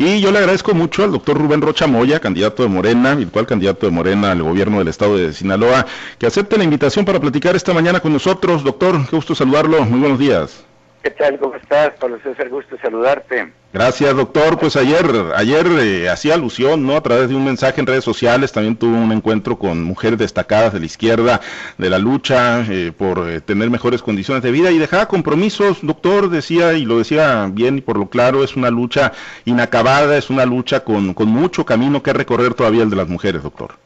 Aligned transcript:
Y 0.00 0.18
yo 0.18 0.32
le 0.32 0.38
agradezco 0.38 0.72
mucho 0.72 1.04
al 1.04 1.12
doctor 1.12 1.36
Rubén 1.36 1.60
Rocha 1.60 1.86
Moya, 1.86 2.20
candidato 2.20 2.62
de 2.62 2.70
Morena, 2.70 3.14
virtual 3.14 3.46
candidato 3.46 3.84
de 3.84 3.92
Morena 3.92 4.32
al 4.32 4.42
gobierno 4.42 4.78
del 4.78 4.88
estado 4.88 5.18
de 5.18 5.34
Sinaloa, 5.34 5.84
que 6.18 6.24
acepte 6.24 6.56
la 6.56 6.64
invitación 6.64 7.04
para 7.04 7.20
platicar 7.20 7.54
esta 7.54 7.74
mañana 7.74 8.00
con 8.00 8.14
nosotros. 8.14 8.64
Doctor, 8.64 9.06
qué 9.10 9.16
gusto 9.16 9.34
saludarlo. 9.34 9.84
Muy 9.84 10.00
buenos 10.00 10.18
días. 10.18 10.64
¿Qué 11.02 11.10
tal? 11.10 11.38
¿Cómo 11.38 11.54
estás? 11.54 11.92
Pablo 11.98 12.18
César, 12.22 12.50
gusto 12.50 12.76
saludarte. 12.76 13.50
Gracias, 13.72 14.14
doctor. 14.14 14.58
Pues 14.58 14.76
ayer, 14.76 15.06
ayer 15.34 15.66
eh, 15.80 16.10
hacía 16.10 16.34
alusión, 16.34 16.86
¿no? 16.86 16.94
A 16.94 17.00
través 17.00 17.30
de 17.30 17.34
un 17.34 17.44
mensaje 17.44 17.80
en 17.80 17.86
redes 17.86 18.04
sociales, 18.04 18.52
también 18.52 18.76
tuvo 18.76 18.98
un 18.98 19.10
encuentro 19.10 19.56
con 19.58 19.82
mujeres 19.82 20.18
destacadas 20.18 20.74
de 20.74 20.80
la 20.80 20.84
izquierda 20.84 21.40
de 21.78 21.88
la 21.88 21.98
lucha 21.98 22.66
eh, 22.68 22.92
por 22.92 23.30
eh, 23.30 23.40
tener 23.40 23.70
mejores 23.70 24.02
condiciones 24.02 24.42
de 24.42 24.50
vida 24.50 24.70
y 24.72 24.78
dejaba 24.78 25.08
compromisos, 25.08 25.78
doctor, 25.80 26.28
decía, 26.28 26.74
y 26.74 26.84
lo 26.84 26.98
decía 26.98 27.48
bien 27.50 27.78
y 27.78 27.80
por 27.80 27.96
lo 27.96 28.10
claro, 28.10 28.44
es 28.44 28.54
una 28.54 28.68
lucha 28.68 29.12
inacabada, 29.46 30.18
es 30.18 30.28
una 30.28 30.44
lucha 30.44 30.80
con, 30.80 31.14
con 31.14 31.28
mucho 31.28 31.64
camino 31.64 32.02
que 32.02 32.12
recorrer 32.12 32.52
todavía 32.52 32.82
el 32.82 32.90
de 32.90 32.96
las 32.96 33.08
mujeres, 33.08 33.42
doctor. 33.42 33.76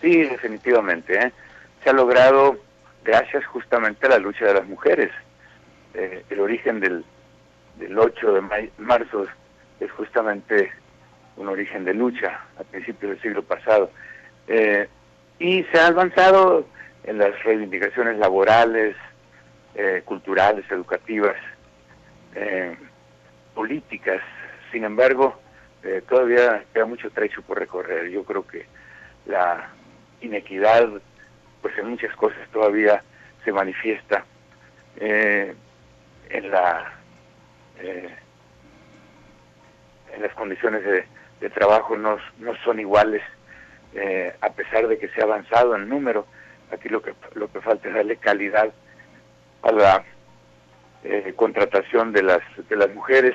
Sí, 0.00 0.22
definitivamente. 0.22 1.32
Se 1.84 1.90
ha 1.90 1.92
logrado 1.92 2.56
gracias 3.04 3.46
justamente 3.46 4.06
a 4.06 4.10
la 4.10 4.18
lucha 4.18 4.44
de 4.44 4.54
las 4.54 4.66
mujeres 4.66 5.12
eh, 5.94 6.24
el 6.28 6.40
origen 6.40 6.80
del, 6.80 7.04
del 7.76 7.98
8 7.98 8.32
de 8.34 8.70
marzo 8.78 9.26
es 9.80 9.90
justamente 9.92 10.70
un 11.36 11.48
origen 11.48 11.84
de 11.84 11.94
lucha 11.94 12.40
a 12.58 12.64
principios 12.64 13.12
del 13.12 13.22
siglo 13.22 13.42
pasado. 13.42 13.90
Eh, 14.46 14.88
y 15.38 15.62
se 15.64 15.78
ha 15.78 15.86
avanzado 15.86 16.66
en 17.04 17.18
las 17.18 17.42
reivindicaciones 17.44 18.18
laborales, 18.18 18.96
eh, 19.74 20.02
culturales, 20.04 20.64
educativas, 20.70 21.36
políticas. 23.54 24.20
Sin 24.70 24.84
embargo, 24.84 25.40
todavía 26.08 26.62
queda 26.72 26.86
mucho 26.86 27.10
trecho 27.10 27.42
por 27.42 27.58
recorrer. 27.58 28.08
Yo 28.10 28.22
creo 28.22 28.46
que 28.46 28.66
la 29.26 29.70
inequidad, 30.20 30.88
pues 31.60 31.76
en 31.78 31.88
muchas 31.88 32.14
cosas 32.14 32.38
todavía 32.52 33.02
se 33.44 33.50
manifiesta. 33.50 34.24
Eh, 36.28 36.38
en 36.38 36.50
la 36.50 36.92
eh, 37.80 38.14
en 40.14 40.22
las 40.22 40.34
condiciones 40.34 40.82
de, 40.84 41.50
trabajo 41.50 41.96
no, 41.96 42.18
no, 42.38 42.54
son 42.64 42.80
iguales 42.80 43.22
eh, 43.94 44.34
a 44.40 44.50
pesar 44.50 44.88
de 44.88 44.98
que 44.98 45.08
se 45.08 45.20
ha 45.20 45.24
avanzado 45.24 45.76
en 45.76 45.88
número. 45.88 46.26
Aquí 46.72 46.88
lo 46.88 47.00
que 47.00 47.14
lo 47.34 47.50
que 47.50 47.60
falta 47.60 47.88
es 47.88 47.94
darle 47.94 48.16
calidad 48.16 48.70
a 49.62 49.72
la 49.72 50.04
eh, 51.04 51.32
contratación 51.36 52.12
de 52.12 52.22
las 52.22 52.40
de 52.68 52.76
las 52.76 52.92
mujeres. 52.94 53.34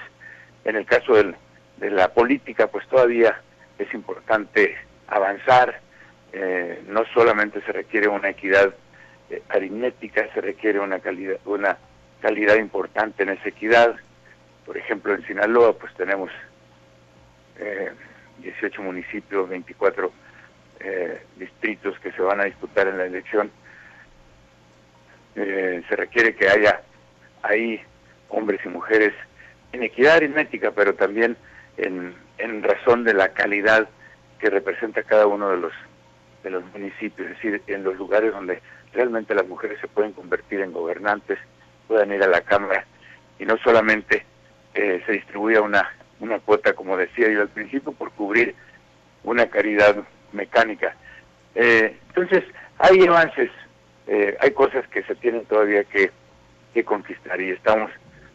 En 0.65 0.75
el 0.75 0.85
caso 0.85 1.15
del, 1.15 1.35
de 1.77 1.89
la 1.89 2.13
política 2.13 2.67
pues 2.67 2.87
todavía 2.87 3.41
es 3.77 3.93
importante 3.93 4.75
avanzar. 5.07 5.81
No 6.87 7.05
solamente 7.13 7.61
se 7.61 7.71
requiere 7.71 8.07
una 8.07 8.29
equidad 8.29 8.73
aritmética 9.49 10.27
se 10.33 10.41
requiere 10.41 10.79
una 10.79 10.99
calidad 10.99 11.37
una 11.45 11.77
calidad 12.23 12.55
importante 12.55 13.23
en 13.23 13.29
esa 13.29 13.49
equidad. 13.49 13.97
Por 14.65 14.77
ejemplo, 14.77 15.13
en 15.13 15.27
Sinaloa, 15.27 15.73
pues 15.77 15.93
tenemos 15.95 16.31
eh, 17.59 17.91
18 18.39 18.81
municipios, 18.81 19.49
24 19.49 20.09
eh, 20.79 21.21
distritos 21.35 21.99
que 21.99 22.13
se 22.13 22.21
van 22.21 22.39
a 22.39 22.45
disputar 22.45 22.87
en 22.87 22.97
la 22.97 23.05
elección. 23.07 23.51
Eh, 25.35 25.83
se 25.89 25.95
requiere 25.97 26.33
que 26.33 26.47
haya 26.47 26.81
ahí 27.41 27.81
hombres 28.29 28.61
y 28.63 28.69
mujeres 28.69 29.13
en 29.73 29.83
equidad 29.83 30.15
aritmética, 30.15 30.71
pero 30.71 30.95
también 30.95 31.35
en, 31.75 32.15
en 32.37 32.63
razón 32.63 33.03
de 33.03 33.15
la 33.15 33.33
calidad 33.33 33.89
que 34.39 34.49
representa 34.49 35.03
cada 35.03 35.27
uno 35.27 35.49
de 35.49 35.57
los 35.57 35.73
de 36.43 36.49
los 36.49 36.63
municipios, 36.73 37.31
es 37.31 37.35
decir, 37.37 37.61
en 37.67 37.85
los 37.85 37.95
lugares 37.95 38.33
donde 38.33 38.61
realmente 38.91 39.33
las 39.33 39.47
mujeres 39.47 39.79
se 39.79 39.87
pueden 39.87 40.11
convertir 40.11 40.59
en 40.59 40.73
gobernantes, 40.73 41.39
puedan 41.93 42.11
ir 42.11 42.23
a 42.23 42.27
la 42.27 42.41
Cámara 42.41 42.83
y 43.37 43.45
no 43.45 43.55
solamente 43.59 44.25
eh, 44.73 45.03
se 45.05 45.11
distribuya 45.11 45.61
una, 45.61 45.91
una 46.19 46.39
cuota, 46.39 46.73
como 46.73 46.97
decía 46.97 47.29
yo 47.29 47.41
al 47.41 47.49
principio, 47.49 47.91
por 47.91 48.09
cubrir 48.13 48.55
una 49.23 49.45
caridad 49.45 49.97
mecánica. 50.31 50.95
Eh, 51.53 51.95
entonces, 52.07 52.45
hay 52.79 53.05
avances, 53.05 53.51
eh, 54.07 54.35
hay 54.39 54.51
cosas 54.53 54.87
que 54.87 55.03
se 55.03 55.13
tienen 55.13 55.45
todavía 55.45 55.83
que, 55.83 56.09
que 56.73 56.83
conquistar 56.83 57.39
y 57.39 57.51
estamos 57.51 57.91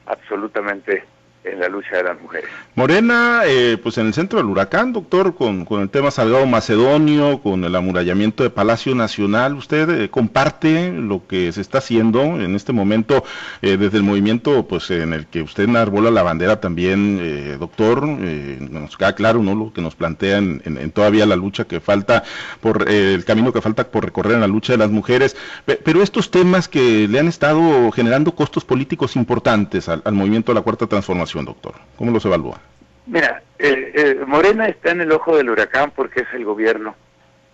absolutamente 0.07 1.03
en 1.45 1.61
la 1.61 1.69
lucha 1.69 1.97
de 1.97 2.05
las 2.05 2.21
mujeres. 2.21 2.51
Morena, 2.75 3.43
eh, 3.45 3.79
pues 3.83 3.99
en 3.99 4.07
el 4.07 4.15
centro 4.15 4.39
del 4.39 4.47
huracán, 4.47 4.93
doctor, 4.93 5.35
con, 5.35 5.65
con, 5.65 5.83
el 5.83 5.91
tema 5.91 6.11
Salgado 6.11 6.47
Macedonio, 6.47 7.41
con 7.41 7.65
el 7.65 7.75
amurallamiento 7.75 8.43
de 8.43 8.51
Palacio 8.51 8.95
Nacional, 8.95 9.55
¿usted 9.55 10.03
eh, 10.03 10.11
comparte 10.11 10.93
lo 10.93 11.27
que 11.27 11.51
se 11.53 11.61
está 11.61 11.79
haciendo 11.79 12.23
en 12.23 12.55
este 12.55 12.73
momento 12.73 13.25
eh, 13.63 13.77
desde 13.77 13.99
el 13.99 14.05
movimiento 14.05 14.67
pues 14.67 14.91
en 14.91 15.13
el 15.13 15.27
que 15.27 15.43
usted 15.43 15.65
enarbola 15.65 16.11
la 16.11 16.23
bandera 16.23 16.61
también, 16.61 17.59
doctor? 17.59 18.07
nos 18.07 18.97
queda 18.97 19.15
claro 19.15 19.43
¿no? 19.43 19.55
lo 19.55 19.73
que 19.73 19.81
nos 19.81 19.95
plantea 19.95 20.39
en, 20.39 20.91
todavía 20.93 21.27
la 21.27 21.37
lucha 21.37 21.65
que 21.65 21.81
falta, 21.81 22.23
por 22.61 22.89
el 22.89 23.25
camino 23.25 23.53
que 23.53 23.61
falta 23.61 23.89
por 23.89 24.05
recorrer 24.05 24.35
en 24.35 24.41
la 24.41 24.47
lucha 24.47 24.73
de 24.73 24.79
las 24.79 24.91
mujeres, 24.91 25.37
pero 25.85 26.03
estos 26.03 26.31
temas 26.31 26.69
que 26.69 27.09
le 27.09 27.19
han 27.19 27.29
estado 27.29 27.91
generando 27.93 28.35
costos 28.35 28.65
políticos 28.65 29.17
importantes 29.17 29.89
al 29.89 30.13
movimiento 30.13 30.53
de 30.53 30.57
la 30.57 30.63
Cuarta 30.63 30.87
Transformación, 30.87 31.28
doctor? 31.35 31.75
¿Cómo 31.97 32.11
los 32.11 32.25
evalúa? 32.25 32.61
Mira, 33.07 33.43
eh, 33.59 33.93
eh, 33.95 34.25
Morena 34.27 34.67
está 34.67 34.91
en 34.91 35.01
el 35.01 35.13
ojo 35.13 35.37
del 35.37 35.51
huracán 35.51 35.93
porque 35.95 36.21
es 36.21 36.29
el 36.35 36.45
gobierno, 36.45 36.95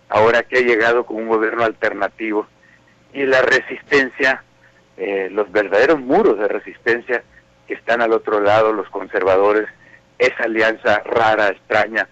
ahora 0.09 0.43
que 0.43 0.57
ha 0.57 0.61
llegado 0.61 1.05
con 1.05 1.17
un 1.17 1.27
gobierno 1.27 1.63
alternativo, 1.63 2.47
y 3.13 3.25
la 3.25 3.41
resistencia, 3.41 4.43
eh, 4.97 5.29
los 5.31 5.51
verdaderos 5.51 5.99
muros 5.99 6.37
de 6.37 6.47
resistencia 6.47 7.23
que 7.67 7.73
están 7.73 8.01
al 8.01 8.11
otro 8.11 8.41
lado, 8.41 8.73
los 8.73 8.89
conservadores, 8.89 9.67
esa 10.19 10.43
alianza 10.43 10.99
rara, 11.05 11.49
extraña, 11.49 12.07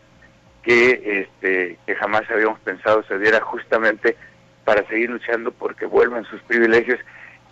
que, 0.63 1.21
este, 1.21 1.77
que 1.85 1.95
jamás 1.95 2.23
habíamos 2.29 2.59
pensado 2.59 3.03
se 3.03 3.19
diera 3.19 3.41
justamente 3.41 4.15
para 4.63 4.87
seguir 4.87 5.09
luchando 5.09 5.51
porque 5.51 5.85
vuelvan 5.85 6.23
sus 6.25 6.41
privilegios, 6.43 6.99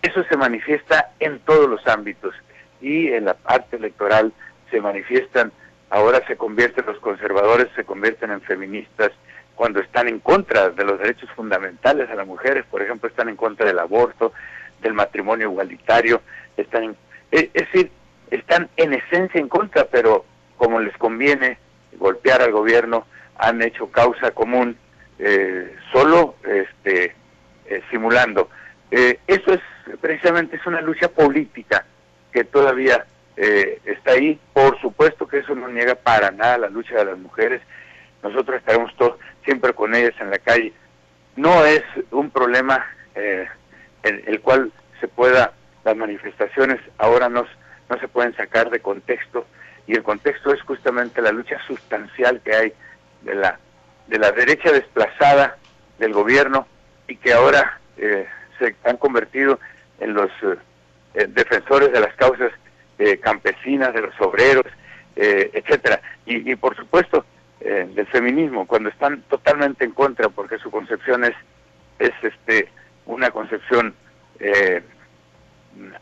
eso 0.00 0.24
se 0.24 0.36
manifiesta 0.36 1.10
en 1.20 1.38
todos 1.40 1.68
los 1.68 1.86
ámbitos 1.86 2.34
y 2.82 3.12
en 3.12 3.24
la 3.24 3.34
parte 3.34 3.76
electoral 3.76 4.32
se 4.70 4.80
manifiestan, 4.80 5.52
ahora 5.88 6.26
se 6.26 6.36
convierten 6.36 6.84
los 6.86 6.98
conservadores, 6.98 7.68
se 7.76 7.84
convierten 7.84 8.32
en 8.32 8.40
feministas 8.42 9.12
cuando 9.54 9.80
están 9.80 10.08
en 10.08 10.18
contra 10.18 10.70
de 10.70 10.84
los 10.84 10.98
derechos 10.98 11.30
fundamentales 11.36 12.10
a 12.10 12.14
las 12.14 12.26
mujeres, 12.26 12.64
por 12.70 12.82
ejemplo, 12.82 13.08
están 13.08 13.28
en 13.28 13.36
contra 13.36 13.66
del 13.66 13.78
aborto, 13.78 14.32
del 14.80 14.94
matrimonio 14.94 15.50
igualitario, 15.50 16.20
están 16.56 16.96
es, 17.30 17.52
decir, 17.52 17.90
están 18.30 18.68
en 18.76 18.92
esencia 18.92 19.40
en 19.40 19.48
contra, 19.48 19.84
pero 19.84 20.24
como 20.56 20.80
les 20.80 20.96
conviene 20.96 21.58
golpear 21.98 22.42
al 22.42 22.52
gobierno, 22.52 23.06
han 23.36 23.62
hecho 23.62 23.90
causa 23.90 24.32
común 24.32 24.76
eh, 25.18 25.76
solo 25.92 26.34
este, 26.44 27.14
eh, 27.66 27.82
simulando. 27.90 28.48
Eh, 28.90 29.18
eso 29.26 29.54
es 29.54 29.60
precisamente 30.00 30.56
es 30.56 30.66
una 30.66 30.80
lucha 30.80 31.08
política 31.08 31.86
que 32.32 32.44
todavía 32.44 33.04
eh, 33.36 33.80
está 33.84 34.12
ahí. 34.12 34.38
Por 34.52 34.80
supuesto 34.80 35.26
que 35.26 35.38
eso 35.38 35.54
no 35.54 35.68
niega 35.68 35.94
para 35.94 36.30
nada 36.30 36.58
la 36.58 36.68
lucha 36.68 36.96
de 36.96 37.04
las 37.04 37.18
mujeres. 37.18 37.62
Nosotros 38.22 38.58
estaremos 38.58 38.94
todos 38.96 39.16
siempre 39.44 39.72
con 39.72 39.94
ellas 39.94 40.14
en 40.20 40.30
la 40.30 40.38
calle. 40.38 40.72
No 41.36 41.64
es 41.64 41.82
un 42.10 42.30
problema 42.30 42.84
eh, 43.14 43.48
el 44.02 44.40
cual 44.40 44.72
se 45.00 45.08
pueda, 45.08 45.52
las 45.84 45.96
manifestaciones 45.96 46.80
ahora 46.98 47.28
no, 47.28 47.46
no 47.88 47.98
se 47.98 48.08
pueden 48.08 48.34
sacar 48.36 48.70
de 48.70 48.80
contexto 48.80 49.46
y 49.86 49.94
el 49.94 50.02
contexto 50.02 50.52
es 50.52 50.62
justamente 50.62 51.20
la 51.20 51.32
lucha 51.32 51.58
sustancial 51.66 52.40
que 52.40 52.54
hay 52.54 52.72
de 53.22 53.34
la, 53.34 53.58
de 54.06 54.18
la 54.18 54.32
derecha 54.32 54.72
desplazada 54.72 55.56
del 55.98 56.12
gobierno 56.12 56.66
y 57.08 57.16
que 57.16 57.32
ahora 57.32 57.80
eh, 57.96 58.26
se 58.58 58.74
han 58.84 58.96
convertido 58.96 59.58
en 60.00 60.14
los 60.14 60.30
eh, 61.14 61.26
defensores 61.28 61.92
de 61.92 62.00
las 62.00 62.14
causas 62.14 62.52
eh, 62.98 63.18
campesinas, 63.18 63.92
de 63.92 64.02
los 64.02 64.20
obreros, 64.20 64.66
eh, 65.16 65.50
etcétera, 65.52 66.00
y, 66.24 66.54
por 66.56 66.76
supuesto 66.76 67.24
del 67.60 68.06
feminismo 68.08 68.66
cuando 68.66 68.88
están 68.88 69.22
totalmente 69.28 69.84
en 69.84 69.92
contra 69.92 70.28
porque 70.28 70.58
su 70.58 70.68
concepción 70.68 71.22
es 71.22 71.34
es 72.00 72.10
este 72.20 72.68
una 73.06 73.30
concepción 73.30 73.94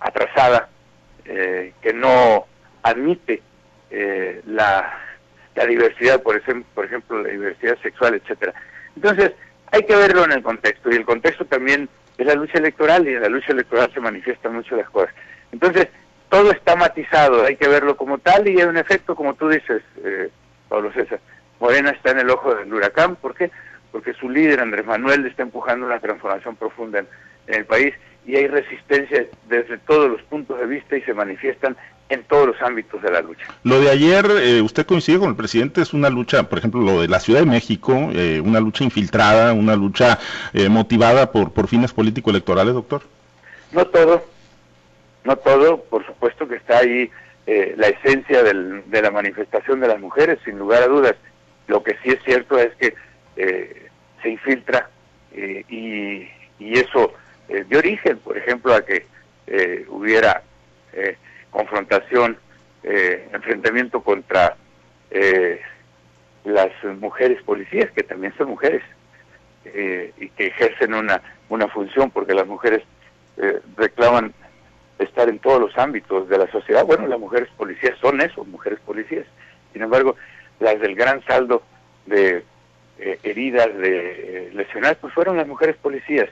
atrasada 0.00 0.70
que 1.24 1.92
no 1.92 2.46
admite 2.82 3.42
la, 4.46 5.00
la 5.54 5.66
diversidad, 5.66 6.22
por 6.22 6.36
ejemplo, 6.36 6.66
por 6.74 6.86
ejemplo, 6.86 7.22
la 7.22 7.28
diversidad 7.28 7.76
sexual, 7.82 8.14
etcétera. 8.14 8.54
Entonces, 8.96 9.32
hay 9.72 9.82
que 9.84 9.96
verlo 9.96 10.24
en 10.24 10.32
el 10.32 10.42
contexto, 10.42 10.90
y 10.90 10.96
el 10.96 11.04
contexto 11.04 11.44
también 11.44 11.88
es 12.20 12.26
la 12.26 12.34
lucha 12.34 12.58
electoral 12.58 13.08
y 13.08 13.14
en 13.14 13.22
la 13.22 13.28
lucha 13.28 13.52
electoral 13.52 13.90
se 13.92 14.00
manifiestan 14.00 14.54
mucho 14.54 14.76
las 14.76 14.88
cosas. 14.90 15.14
Entonces, 15.52 15.88
todo 16.28 16.52
está 16.52 16.76
matizado, 16.76 17.44
hay 17.44 17.56
que 17.56 17.68
verlo 17.68 17.96
como 17.96 18.18
tal 18.18 18.48
y 18.48 18.60
en 18.60 18.76
efecto, 18.76 19.16
como 19.16 19.34
tú 19.34 19.48
dices, 19.48 19.82
eh, 20.04 20.30
Pablo 20.68 20.92
César. 20.92 21.20
Morena 21.58 21.90
está 21.90 22.12
en 22.12 22.20
el 22.20 22.30
ojo 22.30 22.54
del 22.54 22.72
huracán, 22.72 23.16
¿por 23.16 23.34
qué? 23.34 23.50
Porque 23.90 24.14
su 24.14 24.30
líder, 24.30 24.60
Andrés 24.60 24.86
Manuel, 24.86 25.26
está 25.26 25.42
empujando 25.42 25.86
una 25.86 25.98
transformación 25.98 26.56
profunda 26.56 27.00
en, 27.00 27.06
el 27.46 27.64
país 27.64 27.94
y 28.24 28.36
hay 28.36 28.46
resistencia 28.46 29.26
desde 29.48 29.78
todos 29.78 30.08
los 30.08 30.22
puntos 30.22 30.58
de 30.60 30.66
vista 30.66 30.96
y 30.96 31.02
se 31.02 31.12
manifiestan 31.12 31.76
en 32.10 32.24
todos 32.24 32.48
los 32.48 32.60
ámbitos 32.60 33.00
de 33.00 33.10
la 33.10 33.22
lucha. 33.22 33.46
Lo 33.62 33.80
de 33.80 33.88
ayer, 33.88 34.26
eh, 34.42 34.60
usted 34.60 34.84
coincide 34.84 35.20
con 35.20 35.30
el 35.30 35.36
presidente, 35.36 35.80
es 35.80 35.94
una 35.94 36.10
lucha, 36.10 36.48
por 36.48 36.58
ejemplo, 36.58 36.80
lo 36.82 37.00
de 37.00 37.08
la 37.08 37.20
Ciudad 37.20 37.40
de 37.40 37.46
México, 37.46 38.10
eh, 38.12 38.42
una 38.44 38.60
lucha 38.60 38.84
infiltrada, 38.84 39.52
una 39.52 39.76
lucha 39.76 40.18
eh, 40.52 40.68
motivada 40.68 41.30
por, 41.30 41.52
por 41.52 41.68
fines 41.68 41.92
político-electorales, 41.92 42.74
doctor. 42.74 43.02
No 43.70 43.86
todo, 43.86 44.24
no 45.24 45.36
todo, 45.36 45.82
por 45.84 46.04
supuesto 46.04 46.46
que 46.46 46.56
está 46.56 46.78
ahí 46.78 47.10
la 47.76 47.88
esencia 47.88 48.44
de 48.44 49.02
la 49.02 49.10
manifestación 49.10 49.80
de 49.80 49.88
las 49.88 49.98
mujeres, 49.98 50.38
sin 50.44 50.56
lugar 50.56 50.84
a 50.84 50.86
dudas. 50.86 51.16
Lo 51.66 51.82
que 51.82 51.96
sí 52.00 52.10
es 52.10 52.22
cierto 52.22 52.56
es 52.56 52.72
que 52.76 52.94
se 54.22 54.30
infiltra 54.30 54.88
y, 55.34 56.28
y, 56.60 56.78
eso 56.78 57.12
dio 57.68 57.78
origen, 57.78 58.18
por 58.18 58.38
ejemplo, 58.38 58.72
a 58.72 58.84
que 58.84 59.04
hubiera 59.88 60.44
confrontación, 61.50 62.38
eh, 62.82 63.28
enfrentamiento 63.32 64.02
contra 64.02 64.56
eh, 65.10 65.60
las 66.44 66.70
mujeres 66.98 67.42
policías, 67.42 67.90
que 67.90 68.02
también 68.02 68.34
son 68.38 68.48
mujeres, 68.48 68.82
eh, 69.66 70.12
y 70.16 70.28
que 70.30 70.46
ejercen 70.46 70.94
una, 70.94 71.20
una 71.48 71.68
función, 71.68 72.10
porque 72.10 72.34
las 72.34 72.46
mujeres 72.46 72.82
reclaman 73.76 74.34
estar 74.98 75.30
en 75.30 75.38
todos 75.38 75.58
los 75.58 75.78
ámbitos 75.78 76.28
de 76.28 76.36
la 76.36 76.50
sociedad. 76.50 76.84
Bueno, 76.84 77.06
las 77.06 77.18
mujeres 77.18 77.48
policías 77.56 77.96
son 77.98 78.20
eso, 78.20 78.44
mujeres 78.44 78.78
policías. 78.80 79.24
Sin 79.72 79.80
embargo, 79.80 80.14
las 80.58 80.78
del 80.78 80.94
gran 80.94 81.24
saldo 81.24 81.62
de 82.04 82.44
heridas, 82.98 83.74
de 83.78 84.50
lesionadas, 84.52 84.98
pues 85.00 85.14
fueron 85.14 85.38
las 85.38 85.46
mujeres 85.46 85.76
policías, 85.76 86.28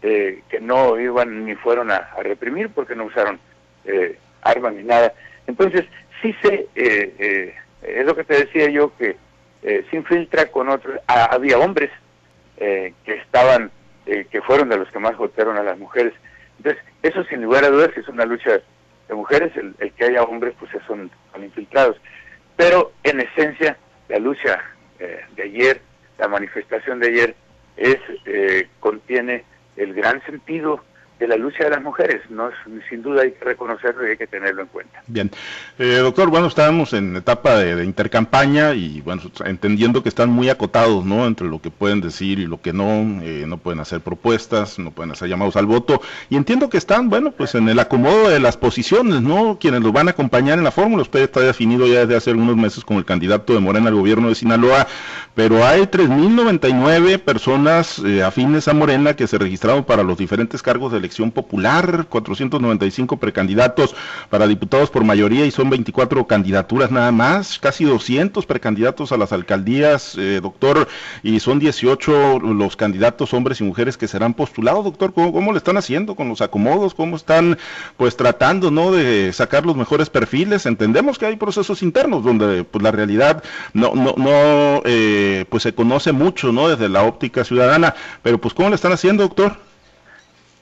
que 0.00 0.42
no 0.60 0.98
iban 0.98 1.44
ni 1.44 1.54
fueron 1.54 1.92
a, 1.92 2.10
reprimir 2.22 2.70
porque 2.70 2.96
no 2.96 3.04
usaron 3.04 3.38
armas 4.48 4.74
ni 4.74 4.82
nada. 4.82 5.12
Entonces, 5.46 5.84
sí 6.22 6.34
se, 6.42 6.66
eh, 6.74 7.14
eh, 7.18 7.54
es 7.82 8.06
lo 8.06 8.14
que 8.14 8.24
te 8.24 8.44
decía 8.44 8.68
yo, 8.70 8.94
que 8.96 9.16
eh, 9.62 9.84
se 9.90 9.96
infiltra 9.96 10.46
con 10.46 10.68
otros, 10.68 10.98
había 11.06 11.58
hombres 11.58 11.90
que 12.58 12.94
estaban, 13.06 13.70
que 14.04 14.42
fueron 14.42 14.68
de 14.68 14.78
los 14.78 14.90
que 14.90 14.98
más 14.98 15.16
golpearon 15.16 15.56
a 15.58 15.62
las 15.62 15.78
mujeres. 15.78 16.12
Entonces, 16.56 16.82
eso 17.04 17.22
sin 17.24 17.42
lugar 17.42 17.64
a 17.64 17.70
dudas 17.70 17.90
es 17.96 18.08
una 18.08 18.24
lucha 18.24 18.60
de 19.06 19.14
mujeres, 19.14 19.52
el, 19.56 19.92
que 19.92 20.06
haya 20.06 20.24
hombres 20.24 20.54
pues 20.58 20.72
son, 20.84 21.08
son 21.32 21.44
infiltrados. 21.44 21.96
Pero 22.56 22.90
en 23.04 23.20
esencia, 23.20 23.76
la 24.08 24.18
lucha 24.18 24.60
de 24.98 25.42
ayer, 25.42 25.80
la 26.18 26.26
manifestación 26.26 26.98
de 26.98 27.06
ayer, 27.06 27.34
es 27.76 28.00
contiene 28.80 29.44
el 29.76 29.94
gran 29.94 30.20
sentido 30.26 30.82
de 31.18 31.26
la 31.26 31.36
lucha 31.36 31.64
de 31.64 31.70
las 31.70 31.82
mujeres. 31.82 32.22
No 32.30 32.50
sin 32.88 33.02
duda 33.02 33.22
hay 33.22 33.32
que 33.32 33.44
reconocerlo 33.44 34.06
y 34.06 34.10
hay 34.10 34.16
que 34.16 34.26
tenerlo 34.26 34.62
en 34.62 34.68
cuenta. 34.68 35.02
Bien, 35.06 35.30
eh, 35.78 35.96
doctor, 35.96 36.30
bueno, 36.30 36.46
estábamos 36.46 36.92
en 36.92 37.16
etapa 37.16 37.56
de, 37.56 37.84
intercampaña 37.84 38.74
y 38.74 39.00
bueno, 39.00 39.22
entendiendo 39.44 40.02
que 40.02 40.08
están 40.08 40.30
muy 40.30 40.48
acotados, 40.48 41.04
¿no? 41.04 41.26
Entre 41.26 41.46
lo 41.46 41.60
que 41.60 41.70
pueden 41.70 42.00
decir 42.00 42.38
y 42.38 42.46
lo 42.46 42.60
que 42.60 42.72
no, 42.72 43.22
eh, 43.22 43.44
no 43.46 43.58
pueden 43.58 43.80
hacer 43.80 44.00
propuestas, 44.00 44.78
no 44.78 44.90
pueden 44.90 45.12
hacer 45.12 45.28
llamados 45.28 45.56
al 45.56 45.66
voto 45.66 46.00
y 46.30 46.36
entiendo 46.36 46.68
que 46.68 46.78
están, 46.78 47.08
bueno, 47.10 47.32
pues 47.32 47.54
en 47.54 47.68
el 47.68 47.78
acomodo 47.78 48.28
de 48.28 48.40
las 48.40 48.56
posiciones, 48.56 49.22
¿no? 49.22 49.58
Quienes 49.60 49.82
los 49.82 49.92
van 49.92 50.08
a 50.08 50.12
acompañar 50.12 50.58
en 50.58 50.64
la 50.64 50.70
fórmula. 50.70 51.02
Usted 51.02 51.20
está 51.20 51.40
definido 51.40 51.86
ya 51.86 52.00
desde 52.00 52.16
hace 52.16 52.30
algunos 52.30 52.56
meses 52.56 52.84
como 52.84 52.98
el 52.98 53.04
candidato 53.04 53.54
de 53.54 53.60
Morena 53.60 53.88
al 53.88 53.94
gobierno 53.94 54.28
de 54.28 54.34
Sinaloa, 54.34 54.86
pero 55.34 55.64
hay 55.64 55.82
3.099 55.82 57.18
personas 57.18 57.98
eh, 58.00 58.22
afines 58.22 58.68
a 58.68 58.74
Morena 58.74 59.14
que 59.14 59.26
se 59.26 59.38
registraron 59.38 59.84
para 59.84 60.02
los 60.02 60.18
diferentes 60.18 60.62
cargos 60.62 60.92
de 60.92 61.00
elección 61.08 61.30
popular, 61.30 62.06
495 62.10 63.16
precandidatos 63.16 63.94
para 64.28 64.46
diputados 64.46 64.90
por 64.90 65.04
mayoría 65.04 65.46
y 65.46 65.50
son 65.50 65.70
24 65.70 66.26
candidaturas 66.26 66.90
nada 66.90 67.10
más, 67.12 67.58
casi 67.58 67.84
200 67.84 68.44
precandidatos 68.44 69.10
a 69.10 69.16
las 69.16 69.32
alcaldías, 69.32 70.16
eh, 70.18 70.40
doctor, 70.42 70.86
y 71.22 71.40
son 71.40 71.58
18 71.58 72.40
los 72.40 72.76
candidatos 72.76 73.32
hombres 73.32 73.62
y 73.62 73.64
mujeres 73.64 73.96
que 73.96 74.06
serán 74.06 74.34
postulados, 74.34 74.84
doctor, 74.84 75.14
¿cómo, 75.14 75.32
¿cómo, 75.32 75.52
le 75.52 75.58
están 75.58 75.78
haciendo 75.78 76.14
con 76.14 76.28
los 76.28 76.42
acomodos? 76.42 76.92
¿Cómo 76.94 77.16
están 77.16 77.56
pues 77.96 78.14
tratando, 78.14 78.70
no, 78.70 78.92
de 78.92 79.32
sacar 79.32 79.64
los 79.64 79.76
mejores 79.76 80.10
perfiles? 80.10 80.66
Entendemos 80.66 81.18
que 81.18 81.24
hay 81.24 81.36
procesos 81.36 81.82
internos 81.82 82.22
donde 82.22 82.64
pues 82.64 82.82
la 82.82 82.90
realidad 82.90 83.42
no, 83.72 83.94
no, 83.94 84.14
no 84.18 84.82
eh, 84.84 85.46
pues 85.48 85.62
se 85.62 85.74
conoce 85.74 86.12
mucho, 86.12 86.52
¿no? 86.52 86.68
Desde 86.68 86.90
la 86.90 87.02
óptica 87.04 87.44
ciudadana, 87.44 87.94
pero 88.22 88.38
pues 88.38 88.52
¿cómo 88.52 88.68
le 88.68 88.74
están 88.74 88.92
haciendo, 88.92 89.22
doctor? 89.22 89.67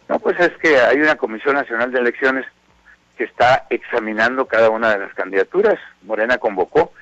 No, 0.09 0.19
pues 0.19 0.39
es 0.39 0.51
que 0.59 0.79
hay 0.79 0.99
una 0.99 1.17
Comisión 1.17 1.55
Nacional 1.55 1.91
de 1.91 1.99
Elecciones 1.99 2.47
que 3.17 3.25
está 3.25 3.67
examinando 3.71 4.47
cada 4.47 4.71
una 4.71 4.91
de 4.91 4.99
las 4.99 5.15
candidaturas. 5.15 5.79
Morena 6.03 6.39
convocó, 6.39 6.93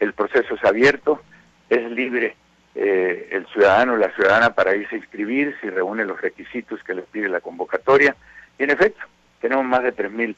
el 0.00 0.12
proceso 0.14 0.54
es 0.54 0.64
abierto, 0.64 1.22
es 1.68 1.90
libre 1.90 2.36
eh, 2.74 3.28
el 3.32 3.46
ciudadano 3.48 3.94
o 3.94 3.96
la 3.96 4.14
ciudadana 4.14 4.54
para 4.54 4.74
irse 4.76 4.94
a 4.94 4.98
inscribir 4.98 5.56
si 5.60 5.68
reúne 5.68 6.04
los 6.04 6.20
requisitos 6.20 6.82
que 6.84 6.94
les 6.94 7.04
pide 7.06 7.28
la 7.28 7.40
convocatoria. 7.40 8.14
Y 8.58 8.62
en 8.64 8.70
efecto, 8.70 9.04
tenemos 9.40 9.64
más 9.64 9.82
de 9.82 9.94
3.000 9.94 10.34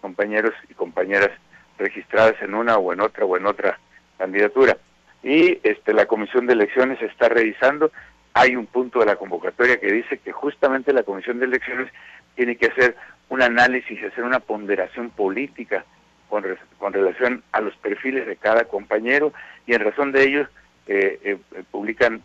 compañeros 0.00 0.54
y 0.68 0.74
compañeras 0.74 1.30
registradas 1.78 2.34
en 2.42 2.54
una 2.54 2.76
o 2.76 2.92
en 2.92 3.00
otra 3.00 3.24
o 3.24 3.36
en 3.36 3.46
otra 3.46 3.78
candidatura. 4.18 4.76
Y 5.22 5.60
este, 5.62 5.94
la 5.94 6.06
Comisión 6.06 6.46
de 6.46 6.52
Elecciones 6.52 7.00
está 7.00 7.28
revisando 7.28 7.90
hay 8.34 8.56
un 8.56 8.66
punto 8.66 8.98
de 8.98 9.06
la 9.06 9.16
convocatoria 9.16 9.78
que 9.78 9.92
dice 9.92 10.18
que 10.18 10.32
justamente 10.32 10.92
la 10.92 11.04
Comisión 11.04 11.38
de 11.38 11.46
Elecciones 11.46 11.90
tiene 12.34 12.56
que 12.56 12.66
hacer 12.66 12.96
un 13.28 13.42
análisis, 13.42 14.02
hacer 14.02 14.24
una 14.24 14.40
ponderación 14.40 15.10
política 15.10 15.84
con, 16.28 16.44
con 16.78 16.92
relación 16.92 17.44
a 17.52 17.60
los 17.60 17.76
perfiles 17.76 18.26
de 18.26 18.36
cada 18.36 18.64
compañero 18.64 19.32
y 19.66 19.74
en 19.74 19.80
razón 19.80 20.10
de 20.10 20.24
ello 20.24 20.48
eh, 20.88 21.20
eh, 21.22 21.38
publican 21.70 22.22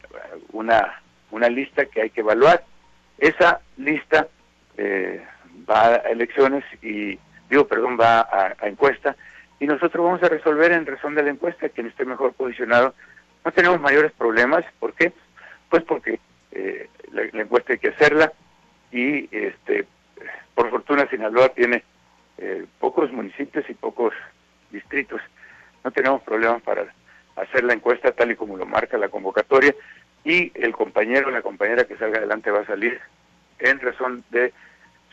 una, 0.52 1.00
una 1.30 1.48
lista 1.48 1.86
que 1.86 2.02
hay 2.02 2.10
que 2.10 2.22
evaluar. 2.22 2.64
Esa 3.20 3.62
lista 3.78 4.28
eh, 4.78 5.24
va 5.70 5.90
a 5.90 5.96
elecciones 6.10 6.64
y, 6.82 7.20
digo, 7.52 7.68
perdón, 7.68 7.98
va 8.00 8.22
a, 8.22 8.56
a 8.60 8.68
encuesta 8.68 9.16
y 9.60 9.68
nosotros 9.68 10.04
vamos 10.04 10.24
a 10.24 10.30
resolver 10.30 10.72
en 10.72 10.88
razón 10.88 11.14
de 11.14 11.22
la 11.22 11.30
encuesta 11.30 11.70
quien 11.70 11.86
esté 11.86 12.04
mejor 12.04 12.34
posicionado. 12.34 12.96
No 13.46 13.52
tenemos 13.52 13.80
mayores 13.80 14.12
problemas, 14.14 14.66
¿por 14.80 14.94
qué? 14.94 15.14
Pues 15.70 15.84
porque 15.84 16.20
eh, 16.52 16.90
la, 17.12 17.24
encuesta 17.42 17.74
hay 17.74 17.80
que 17.80 17.90
hacerla 17.90 18.34
y 18.92 19.30
este 19.36 19.86
por 20.56 20.70
fortuna 20.70 21.08
Sinaloa 21.10 21.50
tiene 21.50 21.84
eh, 22.38 22.66
pocos 22.80 23.12
municipios 23.12 23.70
y 23.70 23.74
pocos 23.74 24.14
distritos. 24.72 25.22
No 25.84 25.92
tenemos 25.92 26.22
problemas 26.24 26.62
para 26.64 26.86
hacer 27.36 27.64
la 27.64 27.74
encuesta 27.74 28.12
tal 28.12 28.32
y 28.32 28.36
como 28.36 28.58
lo 28.58 28.66
marca 28.66 28.98
la 28.98 29.10
convocatoria 29.10 29.74
y 30.24 30.52
el 30.56 30.74
compañero 30.74 31.30
o 31.30 31.32
la 31.32 31.42
compañera 31.42 31.86
que 31.86 31.98
salga 31.98 32.18
adelante 32.18 32.52
va 32.52 32.62
a 32.62 32.66
salir 32.66 33.00
en 33.60 33.80
razón 33.80 34.24
de 34.32 34.54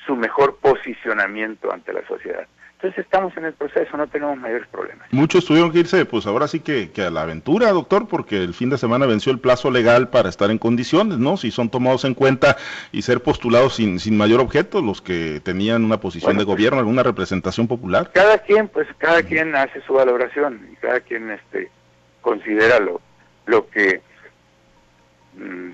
su 0.05 0.17
mejor 0.17 0.57
posicionamiento 0.57 1.73
ante 1.73 1.93
la 1.93 2.07
sociedad. 2.07 2.47
Entonces 2.77 3.07
estamos 3.07 3.35
en 3.39 3.47
el 3.47 3.55
proceso, 3.55 3.97
no 3.97 4.07
tenemos 4.07 4.37
mayores 4.37 4.69
problemas. 4.69 5.09
Muchos 5.11 5.47
tuvieron 5.47 5.73
que 5.73 5.79
irse, 5.79 6.05
pues 6.05 6.27
ahora 6.27 6.47
sí 6.47 6.61
que, 6.61 6.91
a 6.99 7.11
la 7.11 7.23
aventura, 7.23 7.71
doctor, 7.71 8.07
porque 8.07 8.37
el 8.37 8.53
fin 8.53 8.69
de 8.69 8.77
semana 8.77 9.07
venció 9.07 9.33
el 9.33 9.39
plazo 9.39 9.71
legal 9.71 10.11
para 10.11 10.29
estar 10.29 10.51
en 10.51 10.59
condiciones, 10.59 11.17
¿no? 11.17 11.39
Si 11.39 11.51
son 11.51 11.71
tomados 11.71 12.05
en 12.05 12.13
cuenta 12.13 12.59
y 12.93 13.01
ser 13.01 13.23
postulados 13.23 13.77
sin, 13.77 13.99
sin 13.99 14.19
mayor 14.19 14.41
objeto, 14.41 14.83
los 14.83 15.01
que 15.01 15.41
tenían 15.43 15.87
una 15.87 16.01
posición 16.01 16.33
de 16.33 16.45
pues, 16.45 16.49
gobierno, 16.49 16.79
alguna 16.79 17.03
representación 17.03 17.67
popular. 17.67 18.11
Cada 18.13 18.39
quien, 18.39 18.69
pues 18.69 18.87
cada 18.99 19.23
quien 19.23 19.57
hace 19.57 19.81
su 19.81 19.95
valoración 19.95 20.69
y 20.71 20.77
cada 20.77 21.01
quien 21.01 21.31
este, 21.31 21.71
considera 22.21 22.79
lo, 22.79 23.01
lo 23.47 23.71
que 23.71 24.03
mm, 25.39 25.71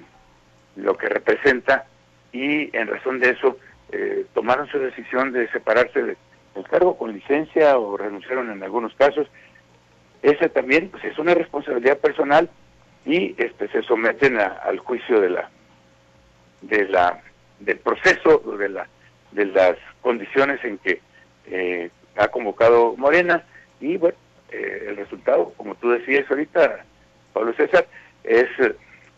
lo 0.76 0.96
que 0.96 1.08
representa 1.08 1.84
y 2.32 2.74
en 2.76 2.86
razón 2.86 3.18
de 3.18 3.30
eso 3.30 3.58
eh, 3.90 4.24
tomaron 4.34 4.68
su 4.68 4.78
decisión 4.78 5.32
de 5.32 5.48
separarse 5.50 6.02
de 6.02 6.16
el 6.54 6.64
cargo 6.64 6.96
con 6.96 7.12
licencia 7.12 7.78
o 7.78 7.96
renunciaron 7.96 8.50
en 8.50 8.62
algunos 8.62 8.94
casos. 8.94 9.28
Esa 10.22 10.48
también 10.48 10.88
pues, 10.90 11.04
es 11.04 11.18
una 11.18 11.34
responsabilidad 11.34 11.98
personal 11.98 12.48
y 13.04 13.34
este 13.42 13.68
se 13.68 13.82
someten 13.82 14.38
al 14.38 14.78
juicio 14.78 15.20
de 15.20 15.30
la 15.30 15.50
de 16.60 16.88
la 16.88 17.20
del 17.58 17.78
proceso 17.78 18.38
de 18.58 18.68
la 18.68 18.86
de 19.32 19.46
las 19.46 19.76
condiciones 20.00 20.62
en 20.64 20.78
que 20.78 21.00
eh, 21.46 21.90
ha 22.16 22.28
convocado 22.28 22.94
Morena 22.96 23.42
y 23.80 23.96
bueno 23.96 24.16
eh, 24.50 24.86
el 24.88 24.96
resultado 24.96 25.52
como 25.56 25.74
tú 25.74 25.90
decías 25.90 26.30
ahorita 26.30 26.84
Pablo 27.32 27.52
César 27.54 27.86
es 28.22 28.46
eh, 28.60 28.76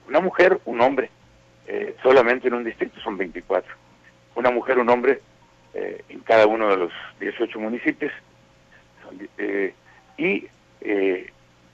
una 0.09 0.21
mujer 0.21 0.59
un 0.65 0.81
hombre 0.81 1.11
solamente 2.03 2.49
en 2.49 2.55
un 2.55 2.65
distrito 2.65 3.01
son 3.01 3.17
24 3.17 3.75
una 4.37 4.51
mujer 4.51 4.79
un 4.79 4.89
hombre 4.91 5.21
eh, 5.75 6.05
en 6.09 6.21
cada 6.21 6.47
uno 6.47 6.69
de 6.71 6.77
los 6.77 6.93
18 7.21 7.59
municipios. 7.59 8.13
Eh, 9.39 9.75
y 10.17 10.47
eh, 10.81 11.31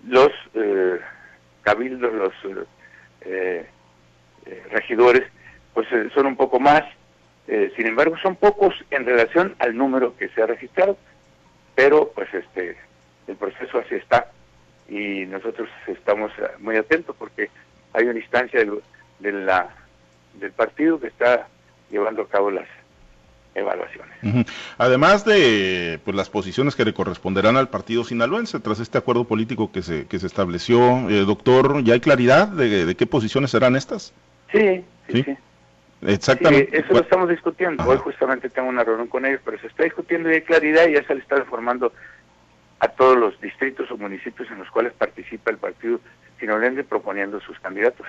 los 0.06 0.30
cabildos, 1.62 2.12
los 2.14 2.32
regidores, 4.70 5.24
pues 5.74 5.86
son 6.14 6.26
un 6.26 6.36
poco 6.36 6.58
más. 6.58 6.82
sin 7.76 7.86
embargo, 7.86 8.16
son 8.22 8.36
pocos 8.36 8.74
en 8.90 9.04
relación 9.04 9.54
al 9.58 9.76
número 9.76 10.16
que 10.16 10.28
se 10.30 10.42
ha 10.42 10.46
registrado, 10.46 10.96
pero 11.74 12.10
pues 12.14 12.32
este 12.32 12.76
el 13.28 13.36
proceso 13.36 13.78
así 13.78 13.96
está 13.96 14.30
y 14.88 15.26
nosotros 15.26 15.68
estamos 15.86 16.32
muy 16.58 16.76
atentos 16.76 17.14
porque 17.16 17.50
hay 17.92 18.06
una 18.06 18.18
instancia 18.18 18.60
del, 18.60 18.82
de 19.20 19.32
la, 19.32 19.68
del 20.34 20.52
partido 20.52 20.98
que 20.98 21.08
está 21.08 21.46
llevando 21.90 22.22
a 22.22 22.28
cabo 22.28 22.50
las 22.50 22.66
evaluaciones. 23.54 24.46
Además 24.78 25.24
de 25.24 26.00
pues, 26.04 26.16
las 26.16 26.30
posiciones 26.30 26.74
que 26.74 26.84
le 26.84 26.94
corresponderán 26.94 27.56
al 27.56 27.68
partido 27.68 28.04
sinaloense 28.04 28.60
tras 28.60 28.80
este 28.80 28.98
acuerdo 28.98 29.24
político 29.24 29.72
que 29.72 29.82
se, 29.82 30.06
que 30.06 30.18
se 30.18 30.26
estableció, 30.26 31.08
eh, 31.10 31.24
doctor, 31.24 31.82
¿ya 31.82 31.94
hay 31.94 32.00
claridad 32.00 32.48
de, 32.48 32.94
qué 32.94 33.06
posiciones 33.06 33.50
serán 33.50 33.76
estas? 33.76 34.12
Sí, 34.52 34.84
sí, 35.08 35.22
sí. 35.22 35.36
Exactamente. 36.02 36.78
eso 36.78 36.94
lo 36.94 37.00
estamos 37.00 37.28
discutiendo. 37.28 37.84
Hoy 37.84 37.98
justamente 37.98 38.48
tengo 38.48 38.68
una 38.68 38.84
reunión 38.84 39.08
con 39.08 39.26
ellos, 39.26 39.40
pero 39.44 39.58
se 39.58 39.66
está 39.66 39.84
discutiendo 39.84 40.30
y 40.30 40.34
hay 40.34 40.42
claridad 40.42 40.86
y 40.88 40.94
ya 40.94 41.04
se 41.04 41.14
le 41.14 41.20
está 41.20 41.36
informando 41.36 41.92
a 42.78 42.88
todos 42.88 43.18
los 43.18 43.38
distritos 43.40 43.90
o 43.90 43.98
municipios 43.98 44.50
en 44.50 44.58
los 44.58 44.70
cuales 44.70 44.94
participa 44.94 45.50
el 45.50 45.58
partido 45.58 46.00
sinaloense 46.38 46.84
proponiendo 46.84 47.38
sus 47.40 47.60
candidatos. 47.60 48.06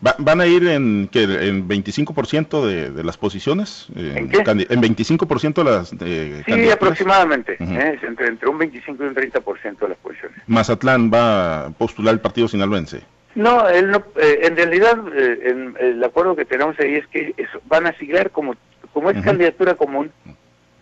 ¿Van 0.00 0.40
a 0.40 0.46
ir 0.46 0.66
en, 0.68 1.08
que, 1.08 1.24
en 1.24 1.68
25% 1.68 2.64
de, 2.64 2.90
de 2.90 3.04
las 3.04 3.16
posiciones? 3.16 3.88
Eh, 3.96 4.14
¿En 4.16 4.28
qué? 4.28 4.38
En 4.38 4.82
25% 4.82 5.54
de 5.54 5.64
las 5.64 5.92
eh, 6.00 6.42
Sí, 6.46 6.70
aproximadamente, 6.70 7.56
¿eh? 7.58 7.98
entre, 8.02 8.28
entre 8.28 8.48
un 8.48 8.58
25 8.58 9.02
y 9.02 9.06
un 9.08 9.14
30% 9.14 9.78
de 9.78 9.88
las 9.88 9.98
posiciones. 9.98 10.38
¿Mazatlán 10.46 11.10
va 11.12 11.66
a 11.66 11.70
postular 11.70 12.14
el 12.14 12.20
partido 12.20 12.48
sinaloense? 12.48 13.02
No, 13.34 13.68
él 13.68 13.90
no 13.90 14.04
en 14.16 14.56
realidad 14.56 14.98
en, 15.16 15.74
el 15.80 16.04
acuerdo 16.04 16.36
que 16.36 16.44
tenemos 16.44 16.78
ahí 16.78 16.96
es 16.96 17.06
que 17.06 17.34
van 17.66 17.86
a 17.86 17.96
siglar 17.98 18.30
como, 18.30 18.54
como 18.92 19.10
es 19.10 19.22
candidatura 19.24 19.74
común, 19.74 20.12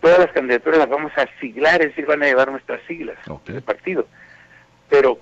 todas 0.01 0.19
las 0.19 0.31
candidaturas 0.31 0.79
las 0.79 0.89
vamos 0.89 1.13
a 1.17 1.27
siglar, 1.39 1.81
es 1.81 1.89
decir, 1.89 2.05
van 2.05 2.23
a 2.23 2.25
llevar 2.25 2.51
nuestras 2.51 2.81
siglas 2.87 3.17
del 3.45 3.61
partido. 3.61 4.05
Pero 4.89 5.19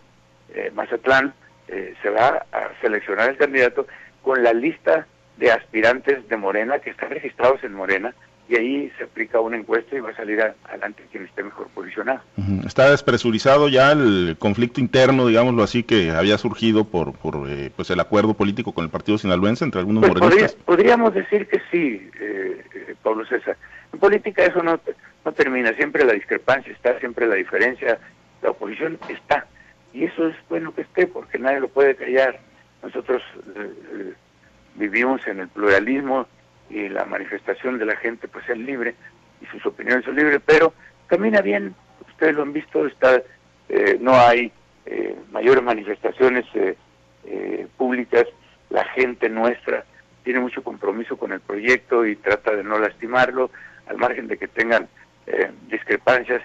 Mazatlán 0.74 1.34
eh, 1.72 1.94
se 2.02 2.10
va 2.10 2.46
a 2.52 2.70
seleccionar 2.82 3.30
el 3.30 3.38
candidato 3.38 3.88
con 4.22 4.44
la 4.44 4.54
lista 4.54 5.06
de 5.38 5.52
aspirantes 5.52 6.28
de 6.28 6.38
Morena 6.38 6.80
que 6.80 6.90
están 6.90 7.10
registrados 7.10 7.64
en 7.64 7.74
Morena 7.74 8.14
y 8.50 8.56
ahí 8.56 8.92
se 8.98 9.04
aplica 9.04 9.40
una 9.40 9.58
encuesta 9.58 9.96
y 9.96 10.00
va 10.00 10.10
a 10.10 10.16
salir 10.16 10.42
adelante 10.42 11.04
quien 11.12 11.26
esté 11.26 11.44
mejor 11.44 11.68
posicionado. 11.68 12.22
Está 12.66 12.90
despresurizado 12.90 13.70
ya 13.70 13.92
el 13.92 14.36
conflicto 14.40 14.82
interno, 14.82 15.28
digámoslo 15.28 15.62
así, 15.62 15.84
que 15.84 16.10
había 16.10 16.38
surgido 16.40 16.84
por, 16.86 17.14
por 17.14 17.48
eh, 17.48 17.70
pues 17.76 17.92
el 17.92 18.00
acuerdo 18.00 18.34
político 18.34 18.72
con 18.72 18.84
el 18.84 18.90
partido 18.90 19.20
sinaloense 19.20 19.64
entre 19.64 19.82
algunos 19.82 20.02
pues 20.02 20.20
morenistas. 20.20 20.56
podríamos 20.66 21.14
decir 21.14 21.48
que 21.48 21.62
sí, 21.70 22.10
eh, 22.20 22.96
Pablo 23.04 23.24
César. 23.28 23.56
En 23.94 24.00
política 24.00 24.44
eso 24.44 24.64
no, 24.64 24.80
no 25.24 25.32
termina, 25.34 25.72
siempre 25.74 26.04
la 26.04 26.14
discrepancia 26.14 26.74
está, 26.74 27.00
siempre 27.00 27.28
la 27.28 27.36
diferencia, 27.36 28.00
la 28.42 28.50
oposición 28.50 28.98
está 29.10 29.46
y 29.93 30.05
eso 30.05 30.27
es 30.27 30.36
bueno 30.48 30.74
que 30.74 30.81
esté 30.81 31.08
porque 31.08 31.39
nadie 31.39 31.60
lo 31.60 31.67
puede 31.67 31.96
callar. 31.96 32.39
Nosotros 32.84 33.22
eh, 33.55 33.74
eh, 33.93 34.13
vivimos 34.75 35.25
en 35.27 35.39
el 35.39 35.48
pluralismo 35.50 36.27
y 36.69 36.88
la 36.89 37.05
manifestación 37.05 37.77
de 37.79 37.86
la 37.86 37.96
gente 37.98 38.27
pues 38.27 38.48
es 38.50 38.58
libre 38.58 38.96
y 39.41 39.46
sus 39.48 39.65
opiniones 39.65 40.05
son 40.05 40.15
libres, 40.15 40.39
pero 40.46 40.74
camina 41.08 41.41
bien, 41.41 41.74
ustedes 42.08 42.36
lo 42.36 42.43
han 42.43 42.53
visto, 42.53 42.86
está 42.86 43.22
eh, 43.69 43.98
no 44.00 44.13
hay 44.13 44.51
mayores 45.31 45.63
manifestaciones 45.63 46.46
públicas, 47.77 48.25
la 48.72 48.84
gente 48.86 49.29
nuestra 49.29 49.86
tiene 50.24 50.39
mucho 50.39 50.63
compromiso 50.63 51.15
con 51.15 51.31
el 51.31 51.39
proyecto 51.39 52.08
y 52.08 52.15
trata 52.15 52.55
de 52.55 52.63
no 52.63 52.79
lastimarlo, 52.79 53.51
al 53.88 53.98
margen 53.98 54.27
de 54.27 54.38
que 54.38 54.48
tengan 54.48 54.88
discrepancias, 55.67 56.41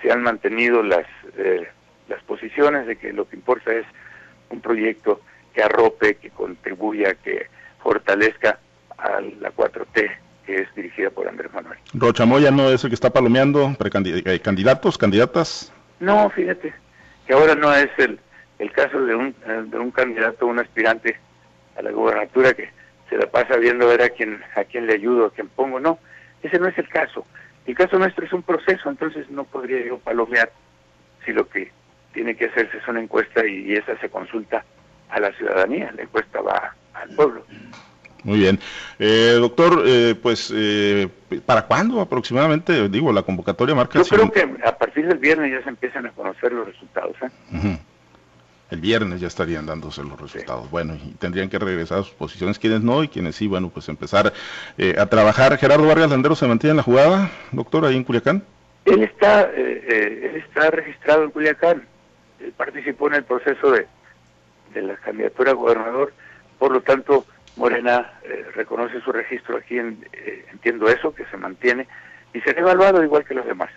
se 0.00 0.12
han 0.12 0.22
mantenido 0.22 0.84
las 0.84 1.06
las 2.08 2.22
posiciones 2.22 2.86
de 2.86 2.96
que 2.96 3.12
lo 3.12 3.28
que 3.28 3.36
importa 3.36 3.72
es 3.72 3.86
un 4.50 4.60
proyecto 4.60 5.20
que 5.54 5.62
arrope, 5.62 6.16
que 6.16 6.30
contribuya, 6.30 7.14
que 7.14 7.46
fortalezca 7.82 8.58
a 8.96 9.20
la 9.40 9.52
4T 9.52 10.10
que 10.48 10.62
es 10.62 10.74
dirigida 10.74 11.10
por 11.10 11.28
Andrés 11.28 11.52
Manuel. 11.52 11.78
¿Rochamoya 11.92 12.50
no 12.50 12.70
es 12.70 12.82
el 12.82 12.88
que 12.88 12.94
está 12.94 13.10
palomeando 13.10 13.76
eh, 13.78 14.40
candidatos, 14.40 14.96
candidatas? 14.96 15.70
No, 16.00 16.30
fíjate, 16.30 16.72
que 17.26 17.34
ahora 17.34 17.54
no 17.54 17.70
es 17.74 17.90
el, 17.98 18.18
el 18.58 18.72
caso 18.72 19.04
de 19.04 19.14
un, 19.14 19.34
de 19.70 19.78
un 19.78 19.90
candidato, 19.90 20.46
un 20.46 20.58
aspirante 20.58 21.18
a 21.76 21.82
la 21.82 21.90
gubernatura 21.90 22.54
que 22.54 22.70
se 23.10 23.18
la 23.18 23.26
pasa 23.26 23.58
viendo 23.58 23.84
a 23.84 23.88
ver 23.90 24.02
a 24.02 24.08
quién, 24.08 24.40
a 24.56 24.64
quién 24.64 24.86
le 24.86 24.94
ayudo, 24.94 25.26
a 25.26 25.32
quién 25.32 25.48
pongo, 25.48 25.80
no, 25.80 25.98
ese 26.42 26.58
no 26.58 26.66
es 26.66 26.78
el 26.78 26.88
caso. 26.88 27.26
El 27.66 27.74
caso 27.74 27.98
nuestro 27.98 28.24
es 28.24 28.32
un 28.32 28.42
proceso, 28.42 28.88
entonces 28.88 29.28
no 29.28 29.44
podría 29.44 29.84
yo 29.84 29.98
palomear 29.98 30.50
si 31.26 31.32
lo 31.32 31.46
que 31.46 31.70
tiene 32.18 32.34
que 32.34 32.46
hacerse 32.46 32.78
una 32.88 33.00
encuesta 33.00 33.46
y, 33.46 33.74
esa 33.74 33.96
se 34.00 34.08
consulta 34.10 34.64
a 35.08 35.20
la 35.20 35.30
ciudadanía, 35.34 35.92
la 35.94 36.02
encuesta 36.02 36.40
va 36.40 36.74
al 36.92 37.10
pueblo. 37.10 37.44
Muy 38.24 38.40
bien. 38.40 38.58
Eh, 38.98 39.36
doctor, 39.38 39.84
eh, 39.86 40.16
pues, 40.20 40.52
eh, 40.52 41.08
¿para 41.46 41.66
cuándo 41.66 42.00
aproximadamente? 42.00 42.88
Digo, 42.88 43.12
la 43.12 43.22
convocatoria 43.22 43.76
marca... 43.76 44.00
Yo 44.00 44.04
creo 44.04 44.32
que 44.32 44.66
a 44.66 44.76
partir 44.76 45.06
del 45.06 45.18
viernes 45.18 45.52
ya 45.52 45.62
se 45.62 45.68
empiezan 45.68 46.06
a 46.06 46.10
conocer 46.10 46.52
los 46.52 46.66
resultados. 46.66 47.14
El 48.72 48.80
viernes 48.80 49.20
ya 49.20 49.28
estarían 49.28 49.64
dándose 49.64 50.02
los 50.02 50.20
resultados. 50.20 50.68
Bueno, 50.72 50.96
y 50.96 51.12
tendrían 51.20 51.48
que 51.48 51.60
regresar 51.60 52.00
a 52.00 52.02
sus 52.02 52.14
posiciones, 52.14 52.58
quienes 52.58 52.80
no, 52.80 53.04
y 53.04 53.08
quienes 53.08 53.36
sí, 53.36 53.46
bueno, 53.46 53.70
pues 53.72 53.88
empezar 53.88 54.32
a 54.98 55.06
trabajar. 55.06 55.56
Gerardo 55.56 55.86
Vargas 55.86 56.10
Landero 56.10 56.34
se 56.34 56.48
mantiene 56.48 56.72
en 56.72 56.76
la 56.78 56.82
jugada, 56.82 57.30
doctor, 57.52 57.84
ahí 57.84 57.94
en 57.94 58.02
Culiacán. 58.02 58.42
Él 58.86 59.04
está, 59.04 59.42
él 59.42 60.42
está 60.48 60.72
registrado 60.72 61.22
en 61.22 61.30
Culiacán 61.30 61.86
participó 62.56 63.08
en 63.08 63.14
el 63.14 63.24
proceso 63.24 63.70
de, 63.70 63.86
de 64.74 64.82
la 64.82 64.96
candidatura 64.96 65.52
a 65.52 65.54
gobernador, 65.54 66.12
por 66.58 66.72
lo 66.72 66.80
tanto 66.80 67.24
Morena 67.56 68.12
eh, 68.22 68.46
reconoce 68.54 69.00
su 69.00 69.12
registro 69.12 69.56
aquí, 69.56 69.78
en, 69.78 70.06
eh, 70.12 70.46
entiendo 70.52 70.88
eso, 70.88 71.14
que 71.14 71.24
se 71.26 71.36
mantiene 71.36 71.86
y 72.32 72.40
será 72.40 72.60
evaluado 72.60 73.02
igual 73.02 73.24
que 73.24 73.34
los 73.34 73.46
demás. 73.46 73.70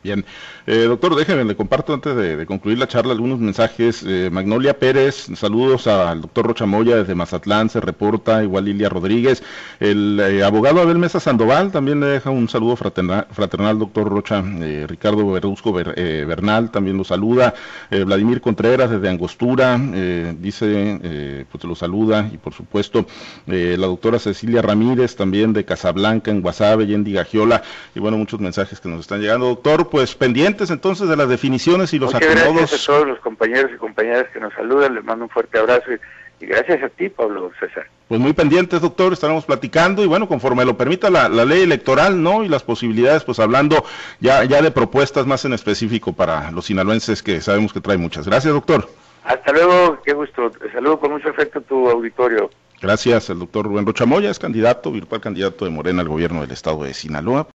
Bien, 0.00 0.24
eh, 0.66 0.84
doctor, 0.84 1.16
déjeme, 1.16 1.44
le 1.44 1.56
comparto 1.56 1.92
antes 1.92 2.14
de, 2.14 2.46
concluir 2.46 2.78
la 2.78 2.86
charla 2.86 3.12
algunos 3.12 3.40
mensajes. 3.40 4.04
Eh, 4.06 4.30
Magnolia 4.30 4.78
Pérez, 4.78 5.26
saludos 5.34 5.88
al 5.88 6.20
doctor 6.20 6.46
Rochamoya 6.46 6.94
desde 6.96 7.16
Mazatlán, 7.16 7.68
se 7.68 7.80
reporta, 7.80 8.44
igual 8.44 8.66
Lilia 8.66 8.88
Rodríguez. 8.88 9.42
El 9.80 10.20
eh, 10.20 10.44
abogado 10.44 10.80
Abel 10.80 10.98
Mesa 10.98 11.18
Sandoval 11.18 11.72
también 11.72 11.98
le 11.98 12.06
deja 12.06 12.30
un 12.30 12.48
saludo 12.48 12.76
fraternal, 12.76 13.78
doctor 13.78 14.08
Rocha. 14.08 14.40
Ricardo 14.86 15.32
Berrusco 15.32 15.72
Bernal 15.72 16.70
también 16.70 16.96
lo 16.96 17.02
saluda. 17.02 17.54
Vladimir 17.90 18.40
Contreras 18.40 18.90
desde 18.90 19.08
Angostura, 19.08 19.78
dice, 20.38 21.44
pues 21.50 21.64
lo 21.64 21.74
saluda. 21.74 22.30
Y 22.32 22.38
por 22.38 22.54
supuesto, 22.54 23.06
la 23.46 23.86
doctora 23.86 24.20
Cecilia 24.20 24.62
Ramírez 24.62 25.16
también 25.16 25.52
de 25.52 25.64
Casablanca, 25.64 26.30
en 26.30 26.40
Guasave, 26.40 26.84
y 26.84 26.94
en 26.94 27.02
Digagiola. 27.02 27.62
Y 27.94 28.00
bueno, 28.00 28.16
muchos 28.16 28.40
mensajes 28.40 28.80
que 28.80 28.88
nos 28.88 29.00
están 29.00 29.20
llegando. 29.20 29.46
Doctor, 29.46 29.87
pues 29.88 30.14
pendientes 30.14 30.70
entonces 30.70 31.08
de 31.08 31.16
las 31.16 31.28
definiciones 31.28 31.92
y 31.92 31.98
los 31.98 32.12
Muchas 32.12 32.34
Gracias 32.34 32.82
a 32.82 32.86
todos 32.92 33.06
los 33.06 33.18
compañeros 33.20 33.70
y 33.74 33.78
compañeras 33.78 34.26
que 34.32 34.40
nos 34.40 34.52
saludan, 34.54 34.94
les 34.94 35.04
mando 35.04 35.24
un 35.24 35.30
fuerte 35.30 35.58
abrazo 35.58 35.90
y, 36.40 36.46
gracias 36.46 36.82
a 36.82 36.88
ti, 36.88 37.08
Pablo 37.08 37.50
César. 37.58 37.86
Pues 38.06 38.20
muy 38.20 38.32
pendientes, 38.32 38.80
doctor, 38.80 39.12
estaremos 39.12 39.44
platicando 39.44 40.02
y 40.02 40.06
bueno, 40.06 40.28
conforme 40.28 40.64
lo 40.64 40.76
permita 40.76 41.10
la, 41.10 41.28
ley 41.28 41.62
electoral, 41.62 42.22
¿no? 42.22 42.44
Y 42.44 42.48
las 42.48 42.62
posibilidades, 42.62 43.24
pues 43.24 43.38
hablando 43.38 43.84
ya, 44.20 44.44
ya 44.44 44.62
de 44.62 44.70
propuestas 44.70 45.26
más 45.26 45.44
en 45.44 45.52
específico 45.52 46.12
para 46.12 46.50
los 46.50 46.66
sinaloenses 46.66 47.22
que 47.22 47.40
sabemos 47.40 47.72
que 47.72 47.80
trae 47.80 47.98
muchas. 47.98 48.26
Gracias, 48.26 48.54
doctor. 48.54 48.88
Hasta 49.24 49.52
luego, 49.52 50.00
qué 50.04 50.14
gusto. 50.14 50.50
Te 50.50 50.72
saludo 50.72 50.98
con 50.98 51.12
mucho 51.12 51.28
afecto 51.28 51.58
a 51.58 51.62
tu 51.62 51.90
auditorio. 51.90 52.48
Gracias, 52.80 53.28
el 53.28 53.40
doctor 53.40 53.66
Rubén 53.66 53.84
Rochamoya 53.84 54.30
es 54.30 54.38
candidato, 54.38 54.92
virtual 54.92 55.20
candidato 55.20 55.64
de 55.64 55.70
Morena 55.70 56.00
al 56.00 56.08
gobierno 56.08 56.42
del 56.42 56.52
estado 56.52 56.84
de 56.84 56.94
Sinaloa. 56.94 57.46